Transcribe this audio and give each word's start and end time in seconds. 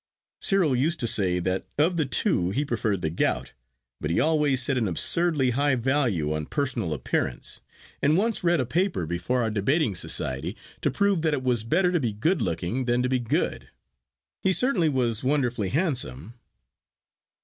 Cyril 0.41 0.75
used 0.75 0.99
to 1.01 1.07
say 1.07 1.37
that 1.37 1.63
of 1.77 1.95
the 1.95 2.07
two 2.07 2.49
he 2.49 2.65
preferred 2.65 3.03
the 3.03 3.11
gout; 3.11 3.51
but 3.99 4.09
he 4.09 4.19
always 4.19 4.59
set 4.63 4.75
an 4.75 4.87
absurdly 4.87 5.51
high 5.51 5.75
value 5.75 6.33
on 6.33 6.47
personal 6.47 6.91
appearance, 6.95 7.61
and 8.01 8.17
once 8.17 8.43
read 8.43 8.59
a 8.59 8.65
paper 8.65 9.05
before 9.05 9.43
our 9.43 9.51
debating 9.51 9.93
society 9.93 10.57
to 10.81 10.89
prove 10.89 11.21
that 11.21 11.35
it 11.35 11.43
was 11.43 11.63
better 11.63 11.91
to 11.91 11.99
be 11.99 12.13
good 12.13 12.41
looking 12.41 12.85
than 12.85 13.03
to 13.03 13.09
be 13.09 13.19
good. 13.19 13.69
He 14.41 14.53
certainly 14.53 14.89
was 14.89 15.23
wonderfully 15.23 15.69
handsome. 15.69 16.33